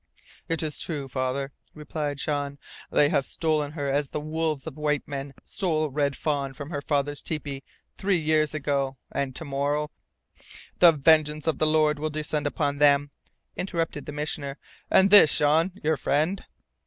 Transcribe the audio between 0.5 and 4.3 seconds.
is true, Father," replied Jean. "They have stolen her as the